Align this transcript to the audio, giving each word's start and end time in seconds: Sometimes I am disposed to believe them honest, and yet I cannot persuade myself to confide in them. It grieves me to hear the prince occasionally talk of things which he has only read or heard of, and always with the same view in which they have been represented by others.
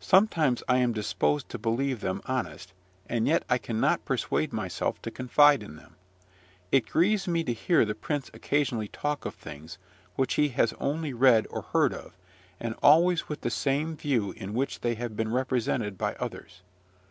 Sometimes 0.00 0.62
I 0.68 0.76
am 0.80 0.92
disposed 0.92 1.48
to 1.48 1.58
believe 1.58 2.00
them 2.00 2.20
honest, 2.26 2.74
and 3.08 3.26
yet 3.26 3.42
I 3.48 3.56
cannot 3.56 4.04
persuade 4.04 4.52
myself 4.52 5.00
to 5.00 5.10
confide 5.10 5.62
in 5.62 5.76
them. 5.76 5.96
It 6.70 6.84
grieves 6.90 7.26
me 7.26 7.42
to 7.44 7.54
hear 7.54 7.86
the 7.86 7.94
prince 7.94 8.30
occasionally 8.34 8.88
talk 8.88 9.24
of 9.24 9.34
things 9.34 9.78
which 10.14 10.34
he 10.34 10.50
has 10.50 10.74
only 10.74 11.14
read 11.14 11.46
or 11.48 11.62
heard 11.62 11.94
of, 11.94 12.18
and 12.60 12.74
always 12.82 13.30
with 13.30 13.40
the 13.40 13.48
same 13.50 13.96
view 13.96 14.32
in 14.32 14.52
which 14.52 14.80
they 14.82 14.94
have 14.96 15.16
been 15.16 15.32
represented 15.32 15.96
by 15.96 16.16
others. 16.16 16.60